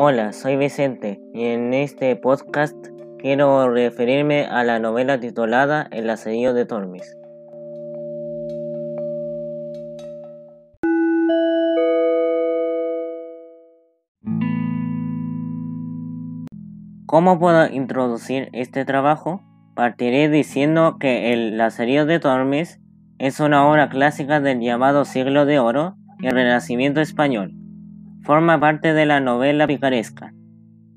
Hola, 0.00 0.32
soy 0.32 0.56
Vicente 0.56 1.20
y 1.34 1.46
en 1.46 1.74
este 1.74 2.14
podcast 2.14 2.76
quiero 3.18 3.68
referirme 3.68 4.44
a 4.44 4.62
la 4.62 4.78
novela 4.78 5.18
titulada 5.18 5.88
El 5.90 6.08
asedio 6.08 6.54
de 6.54 6.64
Tormes. 6.66 7.16
¿Cómo 17.06 17.40
puedo 17.40 17.66
introducir 17.66 18.50
este 18.52 18.84
trabajo? 18.84 19.42
Partiré 19.74 20.28
diciendo 20.28 20.98
que 21.00 21.32
El 21.32 21.60
asedio 21.60 22.06
de 22.06 22.20
Tormes 22.20 22.80
es 23.18 23.40
una 23.40 23.68
obra 23.68 23.88
clásica 23.88 24.38
del 24.38 24.60
llamado 24.60 25.04
siglo 25.04 25.44
de 25.44 25.58
oro 25.58 25.96
y 26.20 26.28
Renacimiento 26.28 27.00
español 27.00 27.67
forma 28.28 28.60
parte 28.60 28.92
de 28.92 29.06
la 29.06 29.20
novela 29.20 29.66
picaresca. 29.66 30.34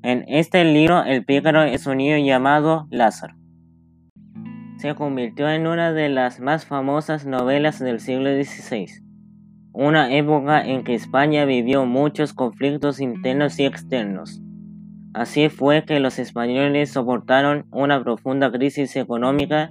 En 0.02 0.22
este 0.28 0.66
libro 0.66 1.02
el 1.02 1.24
pícaro 1.24 1.62
es 1.62 1.86
un 1.86 1.96
niño 1.96 2.18
llamado 2.18 2.86
Lázaro. 2.90 3.34
Se 4.76 4.94
convirtió 4.94 5.48
en 5.48 5.66
una 5.66 5.94
de 5.94 6.10
las 6.10 6.40
más 6.40 6.66
famosas 6.66 7.24
novelas 7.24 7.78
del 7.78 8.00
siglo 8.00 8.28
XVI, 8.28 8.84
una 9.72 10.12
época 10.14 10.62
en 10.62 10.84
que 10.84 10.94
España 10.94 11.46
vivió 11.46 11.86
muchos 11.86 12.34
conflictos 12.34 13.00
internos 13.00 13.58
y 13.58 13.64
externos. 13.64 14.42
Así 15.14 15.48
fue 15.48 15.86
que 15.86 16.00
los 16.00 16.18
españoles 16.18 16.92
soportaron 16.92 17.64
una 17.70 18.04
profunda 18.04 18.52
crisis 18.52 18.94
económica 18.94 19.70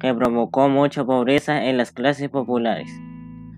que 0.00 0.14
provocó 0.14 0.70
mucha 0.70 1.04
pobreza 1.04 1.66
en 1.66 1.76
las 1.76 1.92
clases 1.92 2.30
populares. 2.30 2.88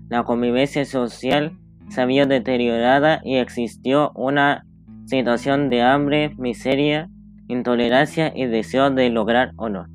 La 0.09 0.25
convivencia 0.25 0.83
social 0.83 1.57
se 1.89 2.01
había 2.01 2.25
deteriorada 2.25 3.21
y 3.23 3.37
existió 3.37 4.11
una 4.15 4.65
situación 5.05 5.69
de 5.69 5.81
hambre, 5.81 6.33
miseria, 6.37 7.09
intolerancia 7.47 8.31
y 8.35 8.45
deseo 8.45 8.89
de 8.91 9.09
lograr 9.09 9.51
honor. 9.55 9.87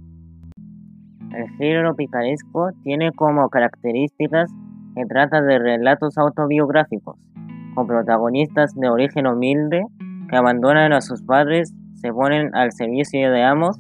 El 1.34 1.48
género 1.58 1.94
picaresco 1.94 2.70
tiene 2.82 3.12
como 3.12 3.48
características 3.48 4.50
que 4.94 5.04
trata 5.06 5.40
de 5.40 5.58
relatos 5.58 6.18
autobiográficos, 6.18 7.16
con 7.74 7.86
protagonistas 7.86 8.74
de 8.74 8.88
origen 8.88 9.26
humilde 9.26 9.82
que 10.28 10.36
abandonan 10.36 10.92
a 10.92 11.00
sus 11.00 11.22
padres, 11.22 11.74
se 11.94 12.12
ponen 12.12 12.54
al 12.54 12.72
servicio 12.72 13.30
de 13.30 13.44
amos 13.44 13.78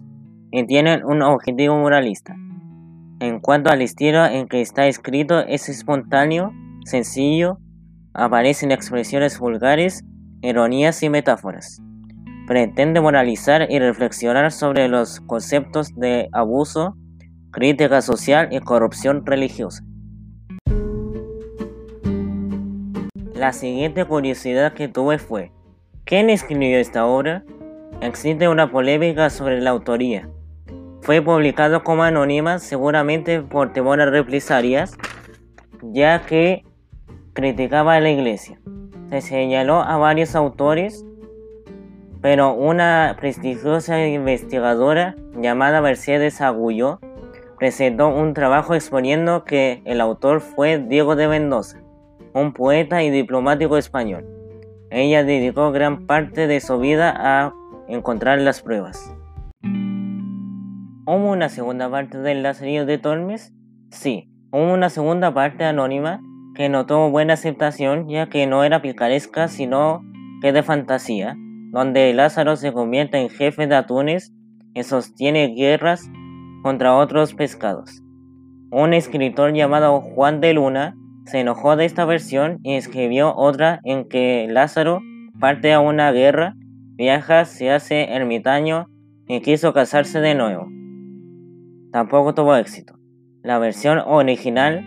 y 0.50 0.64
tienen 0.66 1.04
un 1.04 1.22
objetivo 1.22 1.76
moralista. 1.76 2.36
En 3.20 3.40
cuanto 3.40 3.70
al 3.70 3.82
estilo 3.82 4.24
en 4.26 4.48
que 4.48 4.60
está 4.60 4.86
escrito, 4.86 5.40
es 5.40 5.68
espontáneo, 5.68 6.52
sencillo 6.84 7.58
aparecen 8.14 8.72
expresiones 8.72 9.38
vulgares, 9.38 10.04
ironías 10.42 11.02
y 11.02 11.08
metáforas. 11.08 11.80
Pretende 12.46 13.00
moralizar 13.00 13.70
y 13.70 13.78
reflexionar 13.78 14.50
sobre 14.52 14.88
los 14.88 15.20
conceptos 15.20 15.94
de 15.94 16.28
abuso, 16.32 16.96
crítica 17.50 18.02
social 18.02 18.48
y 18.50 18.60
corrupción 18.60 19.24
religiosa. 19.24 19.84
La 23.34 23.52
siguiente 23.52 24.04
curiosidad 24.04 24.72
que 24.72 24.88
tuve 24.88 25.18
fue, 25.18 25.50
¿quién 26.04 26.30
escribió 26.30 26.78
esta 26.78 27.06
obra? 27.06 27.44
Existe 28.00 28.48
una 28.48 28.70
polémica 28.70 29.30
sobre 29.30 29.60
la 29.60 29.70
autoría. 29.70 30.28
Fue 31.00 31.20
publicado 31.20 31.82
como 31.82 32.04
anónima 32.04 32.58
seguramente 32.58 33.40
por 33.40 33.72
temor 33.72 34.00
a 34.00 34.06
represalias, 34.06 34.96
ya 35.82 36.24
que 36.24 36.64
criticaba 37.32 37.94
a 37.94 38.00
la 38.00 38.10
iglesia. 38.10 38.60
Se 39.08 39.20
señaló 39.20 39.82
a 39.82 39.96
varios 39.96 40.34
autores, 40.34 41.04
pero 42.20 42.54
una 42.54 43.16
prestigiosa 43.18 44.06
investigadora 44.06 45.16
llamada 45.36 45.80
Mercedes 45.80 46.40
Agullo 46.40 47.00
presentó 47.58 48.08
un 48.08 48.34
trabajo 48.34 48.74
exponiendo 48.74 49.44
que 49.44 49.82
el 49.84 50.00
autor 50.00 50.40
fue 50.40 50.78
Diego 50.78 51.16
de 51.16 51.28
Mendoza, 51.28 51.80
un 52.32 52.52
poeta 52.52 53.02
y 53.02 53.10
diplomático 53.10 53.76
español. 53.76 54.26
Ella 54.90 55.24
dedicó 55.24 55.72
gran 55.72 56.06
parte 56.06 56.46
de 56.46 56.60
su 56.60 56.78
vida 56.78 57.14
a 57.16 57.54
encontrar 57.88 58.38
las 58.40 58.62
pruebas. 58.62 59.14
¿Hubo 61.04 61.30
una 61.30 61.48
segunda 61.48 61.90
parte 61.90 62.18
del 62.18 62.42
Lazarillo 62.42 62.86
de 62.86 62.98
Tormes? 62.98 63.52
Sí, 63.90 64.30
hubo 64.50 64.72
una 64.72 64.88
segunda 64.90 65.34
parte 65.34 65.64
anónima 65.64 66.20
que 66.54 66.68
no 66.68 66.86
tuvo 66.86 67.10
buena 67.10 67.34
aceptación 67.34 68.08
ya 68.08 68.28
que 68.28 68.46
no 68.46 68.64
era 68.64 68.82
picaresca 68.82 69.48
sino 69.48 70.02
que 70.40 70.52
de 70.52 70.62
fantasía, 70.62 71.36
donde 71.70 72.12
Lázaro 72.12 72.56
se 72.56 72.72
convierte 72.72 73.18
en 73.18 73.30
jefe 73.30 73.66
de 73.66 73.76
atunes 73.76 74.32
y 74.74 74.82
sostiene 74.82 75.54
guerras 75.54 76.10
contra 76.62 76.96
otros 76.96 77.34
pescados. 77.34 78.02
Un 78.70 78.94
escritor 78.94 79.52
llamado 79.52 80.00
Juan 80.00 80.40
de 80.40 80.54
Luna 80.54 80.96
se 81.26 81.40
enojó 81.40 81.76
de 81.76 81.84
esta 81.84 82.04
versión 82.04 82.58
y 82.62 82.74
escribió 82.74 83.34
otra 83.36 83.80
en 83.84 84.08
que 84.08 84.46
Lázaro 84.48 85.00
parte 85.38 85.72
a 85.72 85.80
una 85.80 86.10
guerra, 86.12 86.54
viaja, 86.94 87.44
se 87.44 87.70
hace 87.70 88.12
ermitaño 88.12 88.88
y 89.26 89.40
quiso 89.40 89.72
casarse 89.72 90.20
de 90.20 90.34
nuevo. 90.34 90.68
Tampoco 91.92 92.34
tuvo 92.34 92.56
éxito. 92.56 92.94
La 93.42 93.58
versión 93.58 93.98
original 93.98 94.84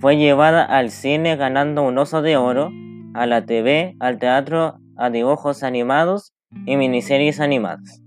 fue 0.00 0.16
llevada 0.16 0.64
al 0.64 0.90
cine 0.90 1.36
ganando 1.36 1.82
un 1.82 1.98
oso 1.98 2.22
de 2.22 2.38
oro, 2.38 2.70
a 3.12 3.26
la 3.26 3.44
TV, 3.44 3.96
al 4.00 4.18
teatro, 4.18 4.78
a 4.96 5.10
dibujos 5.10 5.62
animados 5.62 6.32
y 6.64 6.76
miniseries 6.76 7.38
animadas. 7.38 8.02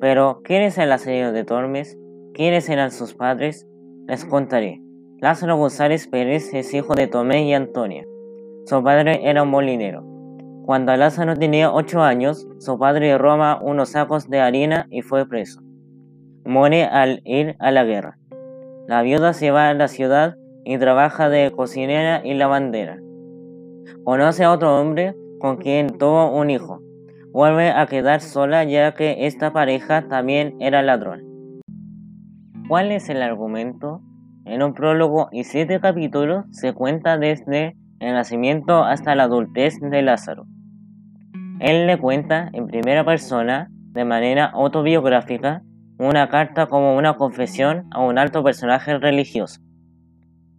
Pero, 0.00 0.42
¿quiénes 0.44 0.78
eran 0.78 0.90
la 0.90 0.98
serie 0.98 1.32
de 1.32 1.44
Tormes? 1.44 1.98
¿Quiénes 2.34 2.68
eran 2.68 2.92
sus 2.92 3.14
padres? 3.14 3.66
Les 4.06 4.24
contaré. 4.24 4.80
Lázaro 5.20 5.56
González 5.56 6.06
Pérez 6.06 6.54
es 6.54 6.72
hijo 6.72 6.94
de 6.94 7.08
Tomé 7.08 7.48
y 7.48 7.54
Antonia. 7.54 8.04
Su 8.66 8.84
padre 8.84 9.28
era 9.28 9.42
un 9.42 9.50
molinero. 9.50 10.04
Cuando 10.64 10.94
Lázaro 10.94 11.34
tenía 11.34 11.72
8 11.72 12.00
años, 12.00 12.46
su 12.60 12.78
padre 12.78 13.18
roba 13.18 13.58
unos 13.60 13.88
sacos 13.90 14.30
de 14.30 14.38
harina 14.38 14.86
y 14.88 15.02
fue 15.02 15.28
preso. 15.28 15.62
Muere 16.44 16.84
al 16.84 17.22
ir 17.24 17.56
a 17.58 17.72
la 17.72 17.82
guerra. 17.82 18.18
La 18.88 19.02
viuda 19.02 19.34
se 19.34 19.50
va 19.50 19.68
a 19.68 19.74
la 19.74 19.86
ciudad 19.86 20.36
y 20.64 20.78
trabaja 20.78 21.28
de 21.28 21.52
cocinera 21.54 22.22
y 22.24 22.32
lavandera. 22.32 22.96
Conoce 24.02 24.44
a 24.44 24.50
otro 24.50 24.80
hombre 24.80 25.14
con 25.40 25.58
quien 25.58 25.98
tuvo 25.98 26.34
un 26.34 26.48
hijo. 26.48 26.80
Vuelve 27.30 27.68
a 27.68 27.84
quedar 27.84 28.22
sola 28.22 28.64
ya 28.64 28.94
que 28.94 29.26
esta 29.26 29.52
pareja 29.52 30.08
también 30.08 30.56
era 30.58 30.80
ladrón. 30.80 31.20
¿Cuál 32.66 32.90
es 32.90 33.10
el 33.10 33.20
argumento? 33.20 34.00
En 34.46 34.62
un 34.62 34.72
prólogo 34.72 35.28
y 35.32 35.44
siete 35.44 35.80
capítulos 35.80 36.46
se 36.52 36.72
cuenta 36.72 37.18
desde 37.18 37.76
el 38.00 38.14
nacimiento 38.14 38.84
hasta 38.84 39.14
la 39.14 39.24
adultez 39.24 39.78
de 39.82 40.00
Lázaro. 40.00 40.46
Él 41.60 41.86
le 41.86 41.98
cuenta 41.98 42.48
en 42.54 42.66
primera 42.66 43.04
persona, 43.04 43.68
de 43.92 44.06
manera 44.06 44.46
autobiográfica, 44.46 45.62
una 45.98 46.28
carta 46.28 46.66
como 46.66 46.96
una 46.96 47.14
confesión 47.14 47.88
a 47.90 48.00
un 48.00 48.18
alto 48.18 48.44
personaje 48.44 48.98
religioso. 48.98 49.60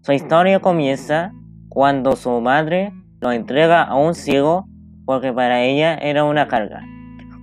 Su 0.01 0.11
historia 0.11 0.59
comienza 0.59 1.31
cuando 1.69 2.17
su 2.17 2.41
madre 2.41 2.91
lo 3.21 3.31
entrega 3.31 3.83
a 3.83 3.95
un 3.95 4.15
ciego 4.15 4.65
porque 5.05 5.31
para 5.31 5.63
ella 5.63 5.95
era 5.95 6.25
una 6.25 6.47
carga. 6.49 6.81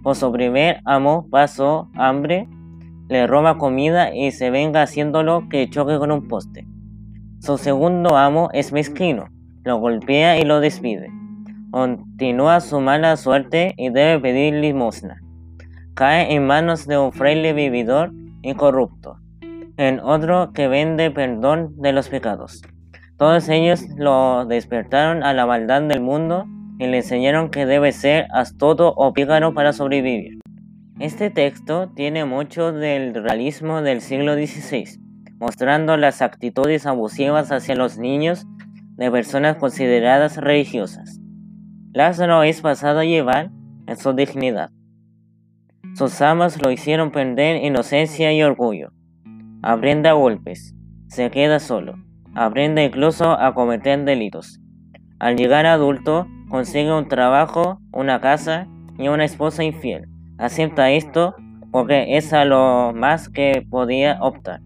Con 0.02 0.14
su 0.14 0.30
primer 0.30 0.80
amo 0.84 1.26
pasó 1.30 1.90
hambre, 1.94 2.48
le 3.08 3.26
roba 3.26 3.56
comida 3.56 4.14
y 4.14 4.30
se 4.30 4.50
venga 4.50 4.82
haciéndolo 4.82 5.48
que 5.48 5.70
choque 5.70 5.98
con 5.98 6.12
un 6.12 6.28
poste. 6.28 6.66
Su 7.40 7.56
segundo 7.56 8.16
amo 8.16 8.50
es 8.52 8.72
mezquino, 8.72 9.28
lo 9.64 9.78
golpea 9.78 10.38
y 10.38 10.44
lo 10.44 10.60
despide. 10.60 11.08
Continúa 11.70 12.60
su 12.60 12.80
mala 12.80 13.16
suerte 13.16 13.74
y 13.76 13.88
debe 13.88 14.20
pedir 14.20 14.54
limosna 14.54 15.22
cae 15.96 16.34
en 16.34 16.46
manos 16.46 16.86
de 16.86 16.98
un 16.98 17.10
fraile 17.10 17.54
vividor 17.54 18.12
y 18.42 18.52
corrupto, 18.52 19.18
en 19.78 19.98
otro 20.00 20.52
que 20.52 20.68
vende 20.68 21.10
perdón 21.10 21.72
de 21.78 21.92
los 21.92 22.10
pecados. 22.10 22.60
Todos 23.16 23.48
ellos 23.48 23.82
lo 23.96 24.44
despertaron 24.44 25.22
a 25.22 25.32
la 25.32 25.46
maldad 25.46 25.80
del 25.80 26.02
mundo 26.02 26.44
y 26.78 26.86
le 26.86 26.98
enseñaron 26.98 27.48
que 27.48 27.64
debe 27.64 27.92
ser 27.92 28.26
astuto 28.34 28.92
o 28.94 29.14
pícaro 29.14 29.54
para 29.54 29.72
sobrevivir. 29.72 30.38
Este 31.00 31.30
texto 31.30 31.90
tiene 31.96 32.26
mucho 32.26 32.72
del 32.72 33.14
realismo 33.14 33.80
del 33.80 34.02
siglo 34.02 34.34
XVI, 34.34 35.00
mostrando 35.40 35.96
las 35.96 36.20
actitudes 36.20 36.84
abusivas 36.84 37.50
hacia 37.50 37.74
los 37.74 37.96
niños 37.96 38.44
de 38.96 39.10
personas 39.10 39.56
consideradas 39.56 40.36
religiosas. 40.36 41.18
Lázaro 41.94 42.42
es 42.42 42.60
pasado 42.60 42.98
a 42.98 43.04
llevar 43.06 43.50
en 43.86 43.96
su 43.96 44.12
dignidad. 44.12 44.75
Sus 45.96 46.20
amas 46.20 46.60
lo 46.62 46.70
hicieron 46.70 47.10
perder 47.10 47.64
inocencia 47.64 48.30
y 48.30 48.42
orgullo. 48.42 48.90
Aprende 49.62 50.10
a 50.10 50.12
golpes. 50.12 50.74
Se 51.08 51.30
queda 51.30 51.58
solo. 51.58 51.94
Aprende 52.34 52.84
incluso 52.84 53.30
a 53.30 53.54
cometer 53.54 54.04
delitos. 54.04 54.60
Al 55.18 55.36
llegar 55.36 55.64
adulto, 55.64 56.26
consigue 56.50 56.92
un 56.92 57.08
trabajo, 57.08 57.80
una 57.94 58.20
casa 58.20 58.68
y 58.98 59.08
una 59.08 59.24
esposa 59.24 59.64
infiel. 59.64 60.06
Acepta 60.36 60.90
esto 60.90 61.34
porque 61.72 62.18
es 62.18 62.34
a 62.34 62.44
lo 62.44 62.92
más 62.94 63.30
que 63.30 63.66
podía 63.70 64.18
optar. 64.20 64.60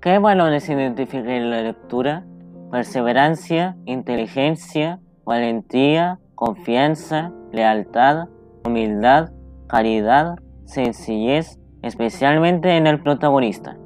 ¿Qué 0.00 0.18
valores 0.18 0.70
identifican 0.70 1.28
en 1.28 1.50
la 1.50 1.60
lectura? 1.60 2.24
Perseverancia, 2.70 3.76
inteligencia, 3.84 5.00
valentía, 5.26 6.18
confianza, 6.34 7.30
lealtad, 7.52 8.28
humildad, 8.64 9.32
caridad, 9.68 10.36
sencillez, 10.66 11.58
especialmente 11.82 12.76
en 12.76 12.86
el 12.86 13.02
protagonista. 13.02 13.78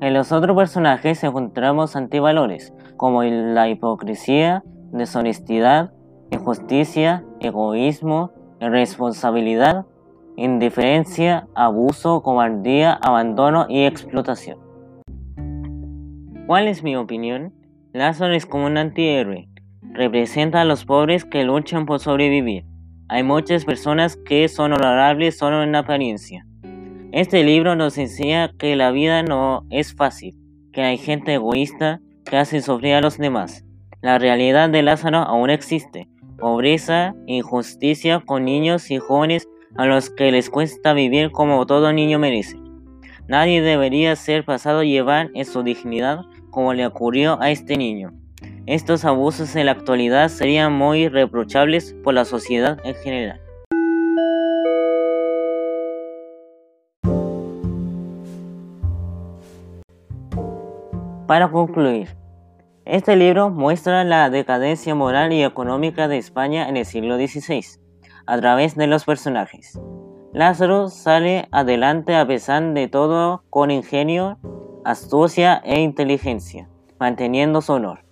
En 0.00 0.14
los 0.14 0.32
otros 0.32 0.56
personajes 0.56 1.22
encontramos 1.22 1.94
antivalores, 1.94 2.72
como 2.96 3.22
la 3.22 3.68
hipocresía, 3.68 4.64
deshonestidad, 4.90 5.92
injusticia, 6.30 7.24
egoísmo, 7.40 8.32
irresponsabilidad, 8.60 9.86
indiferencia, 10.36 11.46
abuso, 11.54 12.22
cobardía, 12.22 12.92
abandono 12.94 13.66
y 13.68 13.84
explotación. 13.84 14.58
¿Cuál 16.46 16.68
es 16.68 16.82
mi 16.82 16.96
opinión? 16.96 17.52
Lázaro 17.92 18.34
es 18.34 18.46
como 18.46 18.66
un 18.66 18.78
antihéroe. 18.78 19.48
Representa 19.82 20.62
a 20.62 20.64
los 20.64 20.84
pobres 20.84 21.24
que 21.24 21.44
luchan 21.44 21.86
por 21.86 22.00
sobrevivir. 22.00 22.64
Hay 23.12 23.24
muchas 23.24 23.66
personas 23.66 24.16
que 24.16 24.48
son 24.48 24.72
honorables 24.72 25.36
solo 25.36 25.62
en 25.62 25.74
apariencia. 25.74 26.46
Este 27.12 27.44
libro 27.44 27.76
nos 27.76 27.98
enseña 27.98 28.54
que 28.56 28.74
la 28.74 28.90
vida 28.90 29.22
no 29.22 29.66
es 29.68 29.94
fácil, 29.94 30.34
que 30.72 30.80
hay 30.80 30.96
gente 30.96 31.34
egoísta 31.34 32.00
que 32.24 32.38
hace 32.38 32.62
sufrir 32.62 32.94
a 32.94 33.02
los 33.02 33.18
demás. 33.18 33.66
La 34.00 34.18
realidad 34.18 34.70
de 34.70 34.80
Lázaro 34.80 35.18
aún 35.18 35.50
existe. 35.50 36.08
Pobreza, 36.38 37.14
injusticia 37.26 38.20
con 38.20 38.46
niños 38.46 38.90
y 38.90 38.96
jóvenes 38.96 39.46
a 39.76 39.84
los 39.84 40.08
que 40.08 40.32
les 40.32 40.48
cuesta 40.48 40.94
vivir 40.94 41.32
como 41.32 41.66
todo 41.66 41.92
niño 41.92 42.18
merece. 42.18 42.56
Nadie 43.28 43.60
debería 43.60 44.16
ser 44.16 44.46
pasado 44.46 44.84
llevar 44.84 45.28
en 45.34 45.44
su 45.44 45.62
dignidad 45.62 46.20
como 46.48 46.72
le 46.72 46.86
ocurrió 46.86 47.38
a 47.42 47.50
este 47.50 47.76
niño. 47.76 48.21
Estos 48.66 49.04
abusos 49.04 49.56
en 49.56 49.66
la 49.66 49.72
actualidad 49.72 50.28
serían 50.28 50.72
muy 50.72 51.08
reprochables 51.08 51.94
por 52.04 52.14
la 52.14 52.24
sociedad 52.24 52.78
en 52.84 52.94
general. 52.94 53.40
Para 61.26 61.50
concluir, 61.50 62.14
este 62.84 63.16
libro 63.16 63.48
muestra 63.48 64.04
la 64.04 64.28
decadencia 64.28 64.94
moral 64.94 65.32
y 65.32 65.42
económica 65.42 66.06
de 66.06 66.18
España 66.18 66.68
en 66.68 66.76
el 66.76 66.84
siglo 66.84 67.16
XVI, 67.16 67.64
a 68.26 68.38
través 68.38 68.76
de 68.76 68.86
los 68.86 69.04
personajes. 69.04 69.80
Lázaro 70.32 70.88
sale 70.88 71.48
adelante 71.50 72.16
a 72.16 72.26
pesar 72.26 72.74
de 72.74 72.88
todo 72.88 73.44
con 73.50 73.70
ingenio, 73.70 74.38
astucia 74.84 75.62
e 75.64 75.80
inteligencia, 75.80 76.68
manteniendo 76.98 77.60
su 77.60 77.72
honor. 77.72 78.11